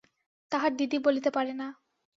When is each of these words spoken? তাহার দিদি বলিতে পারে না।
তাহার 0.51 0.71
দিদি 0.77 0.97
বলিতে 0.99 1.29
পারে 1.29 1.53
না। 1.53 1.67